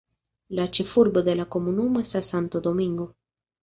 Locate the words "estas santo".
2.09-2.67